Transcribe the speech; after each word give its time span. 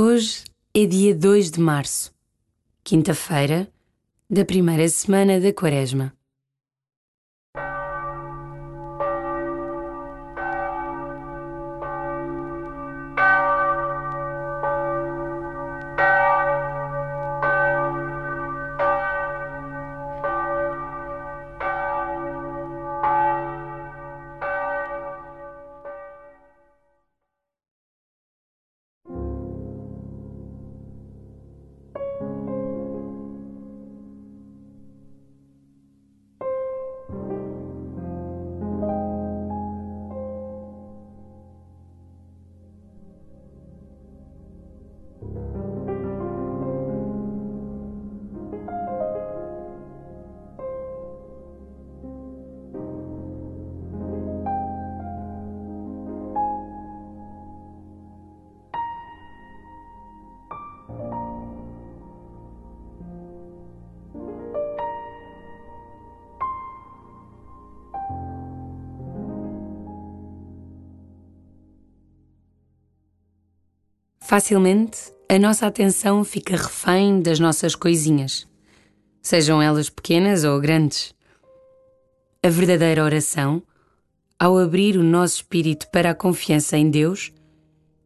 Hoje 0.00 0.44
é 0.72 0.86
dia 0.86 1.12
2 1.12 1.50
de 1.50 1.58
março, 1.58 2.14
quinta-feira 2.84 3.68
da 4.30 4.44
primeira 4.44 4.88
semana 4.88 5.40
da 5.40 5.52
Quaresma. 5.52 6.16
Facilmente, 74.28 75.10
a 75.26 75.38
nossa 75.38 75.66
atenção 75.66 76.22
fica 76.22 76.54
refém 76.54 77.22
das 77.22 77.40
nossas 77.40 77.74
coisinhas, 77.74 78.46
sejam 79.22 79.62
elas 79.62 79.88
pequenas 79.88 80.44
ou 80.44 80.60
grandes. 80.60 81.14
A 82.42 82.50
verdadeira 82.50 83.02
oração, 83.02 83.62
ao 84.38 84.58
abrir 84.58 84.98
o 84.98 85.02
nosso 85.02 85.36
espírito 85.36 85.88
para 85.90 86.10
a 86.10 86.14
confiança 86.14 86.76
em 86.76 86.90
Deus, 86.90 87.32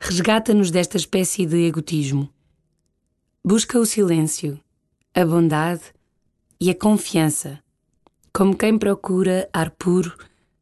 resgata-nos 0.00 0.72
desta 0.72 0.96
espécie 0.96 1.46
de 1.46 1.68
egotismo. 1.68 2.28
Busca 3.44 3.78
o 3.78 3.86
silêncio, 3.86 4.58
a 5.14 5.24
bondade 5.24 5.84
e 6.60 6.68
a 6.68 6.74
confiança, 6.74 7.60
como 8.32 8.56
quem 8.56 8.76
procura 8.76 9.48
ar 9.52 9.70
puro, 9.70 10.12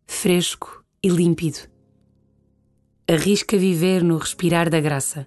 fresco 0.06 0.84
e 1.02 1.08
límpido. 1.08 1.60
Arrisca 3.08 3.56
viver 3.56 4.04
no 4.04 4.18
respirar 4.18 4.68
da 4.68 4.82
graça 4.82 5.26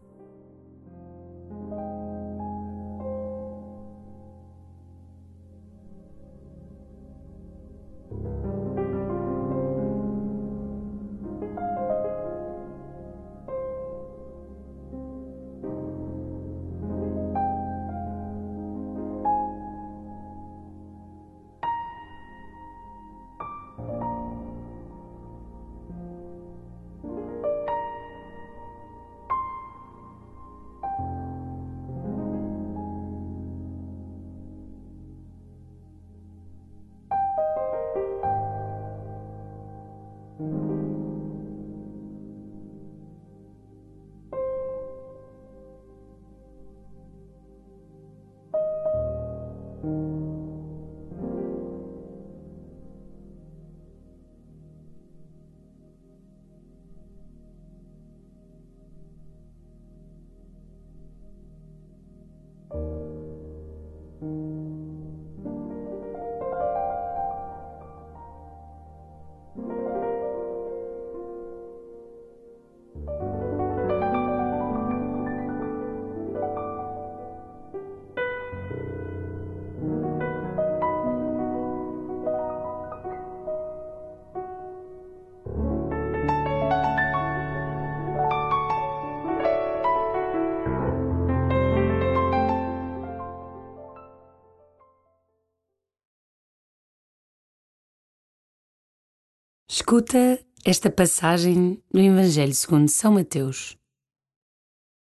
Escuta 99.73 100.37
esta 100.65 100.91
passagem 100.91 101.81
no 101.93 102.01
Evangelho 102.01 102.53
segundo 102.53 102.89
São 102.89 103.13
Mateus. 103.13 103.77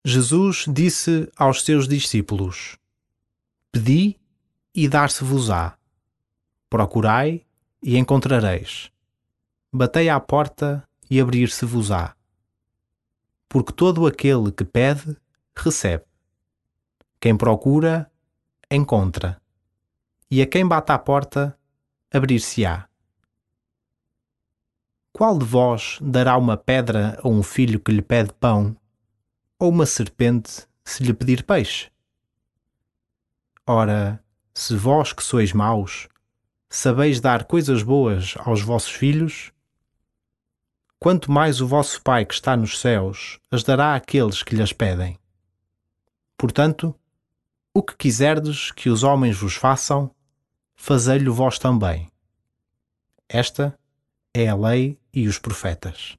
Jesus 0.05 0.65
disse 0.71 1.27
aos 1.35 1.63
seus 1.63 1.87
discípulos: 1.87 2.77
Pedi 3.71 4.15
e 4.75 4.87
dar-se-vos-á. 4.87 5.75
Procurai 6.69 7.43
e 7.81 7.97
encontrareis. 7.97 8.91
Batei 9.73 10.07
à 10.07 10.19
porta 10.19 10.87
e 11.09 11.19
abrir-se-vos-á. 11.19 12.15
Porque 13.49 13.73
todo 13.73 14.05
aquele 14.05 14.51
que 14.51 14.63
pede, 14.63 15.17
recebe. 15.55 16.05
Quem 17.19 17.35
procura, 17.35 18.07
encontra. 18.69 19.41
E 20.29 20.43
a 20.43 20.45
quem 20.45 20.63
bate 20.63 20.91
à 20.91 20.99
porta, 20.99 21.57
abrir-se-á. 22.13 22.88
Qual 25.19 25.37
de 25.37 25.43
vós 25.43 25.99
dará 26.01 26.37
uma 26.37 26.55
pedra 26.55 27.19
a 27.21 27.27
um 27.27 27.43
filho 27.43 27.77
que 27.77 27.91
lhe 27.91 28.01
pede 28.01 28.31
pão, 28.39 28.73
ou 29.59 29.69
uma 29.69 29.85
serpente 29.85 30.65
se 30.81 31.03
lhe 31.03 31.13
pedir 31.13 31.43
peixe? 31.43 31.91
Ora, 33.67 34.23
se 34.53 34.77
vós 34.77 35.11
que 35.11 35.21
sois 35.21 35.51
maus, 35.51 36.07
sabeis 36.69 37.19
dar 37.19 37.43
coisas 37.43 37.83
boas 37.83 38.33
aos 38.37 38.61
vossos 38.61 38.91
filhos, 38.91 39.51
quanto 40.97 41.29
mais 41.29 41.59
o 41.59 41.67
vosso 41.67 42.01
Pai 42.01 42.23
que 42.23 42.33
está 42.33 42.55
nos 42.55 42.79
céus 42.79 43.41
as 43.51 43.61
dará 43.61 43.95
àqueles 43.95 44.41
que 44.41 44.55
lhes 44.55 44.71
pedem. 44.71 45.19
Portanto, 46.37 46.95
o 47.73 47.83
que 47.83 47.97
quiserdes 47.97 48.71
que 48.71 48.89
os 48.89 49.03
homens 49.03 49.35
vos 49.35 49.55
façam, 49.55 50.15
fazei-lo 50.77 51.33
vós 51.33 51.59
também. 51.59 52.09
Esta 53.27 53.77
é 54.39 54.47
a 54.47 54.55
lei 54.55 54.97
e 55.13 55.27
os 55.27 55.37
profetas. 55.37 56.17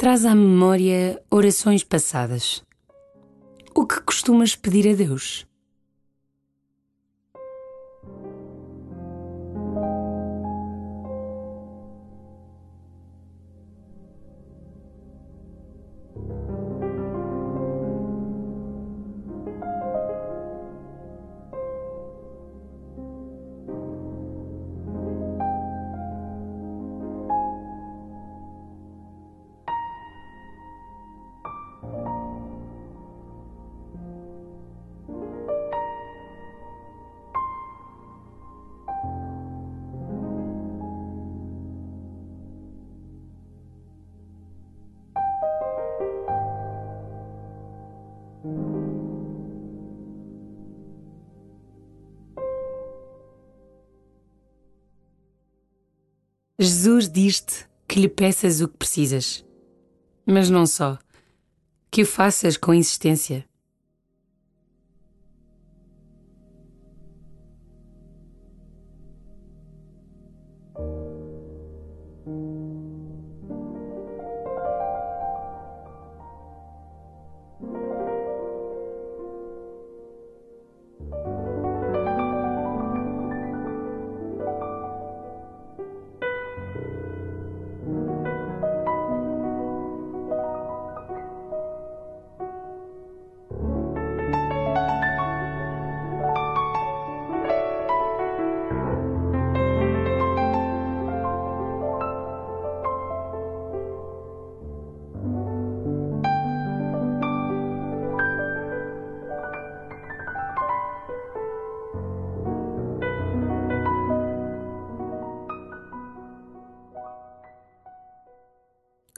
Traz 0.00 0.24
à 0.24 0.34
memória 0.34 1.22
orações 1.30 1.84
passadas. 1.84 2.64
O 3.74 3.86
que 3.86 4.00
costumas 4.00 4.56
pedir 4.56 4.88
a 4.88 4.94
Deus? 4.94 5.46
Jesus 56.62 57.08
diz-te 57.08 57.66
que 57.88 57.98
lhe 57.98 58.06
peças 58.06 58.60
o 58.60 58.68
que 58.68 58.76
precisas. 58.76 59.42
Mas 60.26 60.50
não 60.50 60.66
só, 60.66 60.98
que 61.90 62.02
o 62.02 62.04
faças 62.04 62.58
com 62.58 62.74
insistência. 62.74 63.48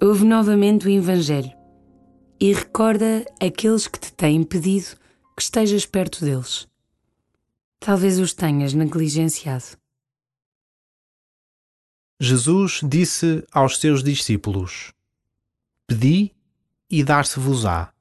Ouve 0.02 0.24
novamente 0.24 0.88
o 0.88 0.90
Evangelho 0.90 1.52
e 2.40 2.52
recorda 2.52 3.24
aqueles 3.40 3.86
que 3.86 4.00
te 4.00 4.12
têm 4.12 4.42
pedido 4.42 4.96
que 5.36 5.42
estejas 5.44 5.86
perto 5.86 6.24
deles. 6.24 6.66
Talvez 7.78 8.18
os 8.18 8.34
tenhas 8.34 8.74
negligenciado. 8.74 9.78
Jesus 12.18 12.80
disse 12.82 13.46
aos 13.52 13.78
seus 13.78 14.02
discípulos: 14.02 14.92
Pedi 15.86 16.34
e 16.90 17.04
dar-se-vos-á. 17.04 17.92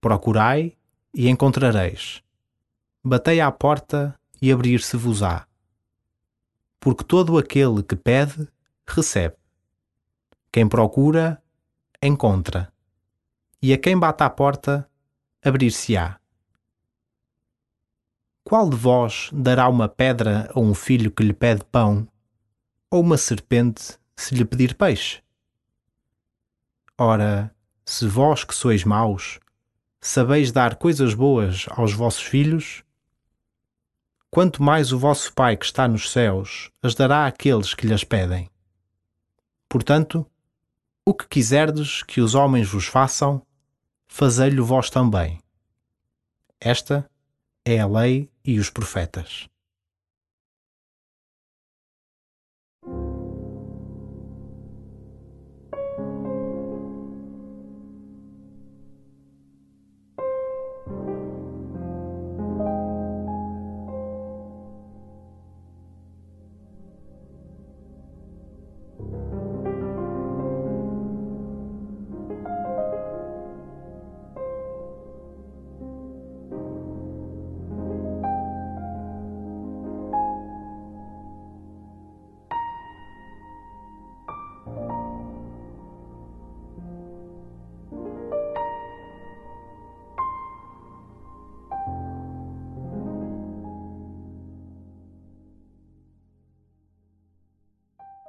Procurai 0.00 0.76
e 1.12 1.28
encontrareis. 1.28 2.22
Batei 3.02 3.40
à 3.40 3.50
porta 3.50 4.14
e 4.40 4.52
abrir-se-vos-á. 4.52 5.48
Porque 6.78 7.02
todo 7.02 7.36
aquele 7.36 7.82
que 7.82 7.96
pede, 7.96 8.46
recebe 8.86 9.37
quem 10.50 10.68
procura, 10.68 11.42
encontra. 12.02 12.72
E 13.60 13.72
a 13.72 13.78
quem 13.78 13.98
bate 13.98 14.22
à 14.22 14.30
porta, 14.30 14.88
abrir-se-á. 15.42 16.18
Qual 18.44 18.70
de 18.70 18.76
vós 18.76 19.28
dará 19.32 19.68
uma 19.68 19.88
pedra 19.88 20.50
a 20.54 20.58
um 20.58 20.74
filho 20.74 21.10
que 21.10 21.22
lhe 21.22 21.34
pede 21.34 21.64
pão, 21.64 22.08
ou 22.90 23.02
uma 23.02 23.18
serpente 23.18 23.98
se 24.16 24.34
lhe 24.34 24.44
pedir 24.44 24.74
peixe? 24.74 25.22
Ora, 26.96 27.54
se 27.84 28.06
vós 28.06 28.44
que 28.44 28.54
sois 28.54 28.84
maus, 28.84 29.38
sabeis 30.00 30.50
dar 30.50 30.76
coisas 30.76 31.12
boas 31.12 31.66
aos 31.70 31.92
vossos 31.92 32.22
filhos, 32.22 32.82
quanto 34.30 34.62
mais 34.62 34.92
o 34.92 34.98
vosso 34.98 35.32
Pai 35.34 35.56
que 35.56 35.64
está 35.64 35.86
nos 35.86 36.10
céus 36.10 36.70
as 36.82 36.94
dará 36.94 37.26
àqueles 37.26 37.74
que 37.74 37.86
lhes 37.86 38.02
pedem. 38.02 38.50
Portanto, 39.68 40.26
o 41.08 41.14
que 41.14 41.26
quiserdes 41.26 42.02
que 42.02 42.20
os 42.20 42.34
homens 42.34 42.68
vos 42.68 42.84
façam, 42.84 43.40
fazei-lo 44.06 44.62
vós 44.62 44.90
também. 44.90 45.38
Esta 46.60 47.10
é 47.64 47.80
a 47.80 47.86
lei 47.86 48.28
e 48.44 48.58
os 48.58 48.68
profetas. 48.68 49.48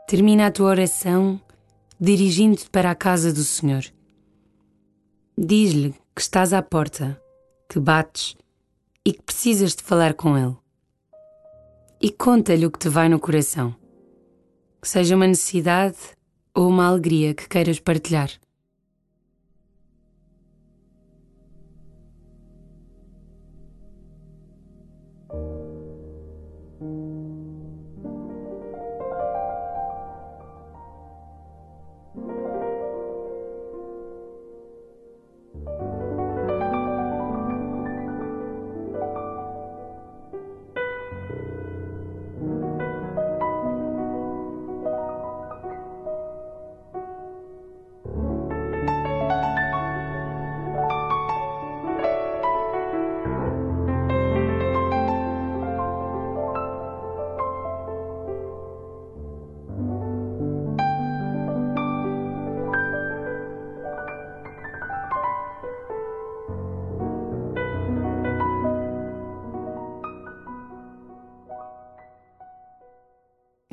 Termina 0.09 0.47
a 0.47 0.51
tua 0.51 0.69
oração 0.69 1.39
dirigindo-te 1.99 2.67
para 2.71 2.89
a 2.89 2.95
casa 2.95 3.31
do 3.31 3.43
Senhor. 3.43 3.85
Diz-lhe 5.37 5.93
que 6.15 6.21
estás 6.21 6.51
à 6.51 6.63
porta, 6.63 7.21
que 7.69 7.79
bates 7.79 8.35
e 9.05 9.13
que 9.13 9.21
precisas 9.21 9.75
de 9.75 9.83
falar 9.83 10.15
com 10.15 10.35
Ele. 10.35 10.57
E 12.01 12.09
conta-lhe 12.09 12.65
o 12.65 12.71
que 12.71 12.79
te 12.79 12.89
vai 12.89 13.07
no 13.07 13.19
coração, 13.19 13.75
que 14.81 14.89
seja 14.89 15.15
uma 15.15 15.27
necessidade 15.27 15.97
ou 16.55 16.69
uma 16.69 16.87
alegria 16.87 17.35
que 17.35 17.47
queiras 17.47 17.79
partilhar. 17.79 18.31